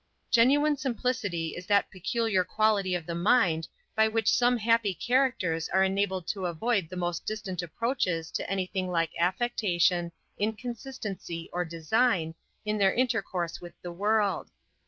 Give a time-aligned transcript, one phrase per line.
[0.31, 5.83] Genuine simplicity is that peculiar quality of the mind, by which some happy characters are
[5.83, 12.33] enabled to avoid the most distant approaches to any thing like affectation, inconstancy, or design,
[12.65, 14.49] in their intercourse with the world.